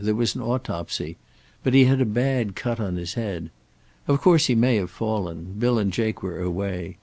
[0.03, 1.17] There was an autopsy.
[1.61, 3.51] But he had a bad cut on his head.
[4.07, 6.97] Of course, he may have fallen Bill and Jake were away.